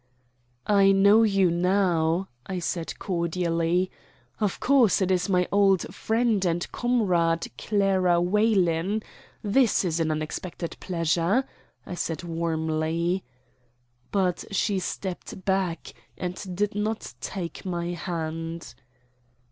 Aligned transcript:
"I 0.65 0.91
know 0.91 1.21
you 1.21 1.51
now," 1.51 2.27
I 2.47 2.57
said 2.57 2.97
cordially. 2.97 3.91
"Of 4.39 4.59
course 4.59 4.99
it 4.99 5.11
is 5.11 5.29
my 5.29 5.47
old 5.51 5.93
friend 5.93 6.43
and 6.43 6.71
comrade 6.71 7.45
Clara 7.59 8.19
Weylin. 8.19 9.03
This 9.43 9.85
is 9.85 9.99
an 9.99 10.09
unexpected 10.09 10.75
pleasure," 10.79 11.43
said 11.93 12.23
I 12.23 12.27
warmly. 12.27 13.23
But 14.11 14.43
she 14.49 14.79
stepped 14.79 15.45
back, 15.45 15.93
and 16.17 16.55
did 16.57 16.73
not 16.73 17.13
take 17.21 17.63
my 17.63 17.89
hand. 17.89 18.73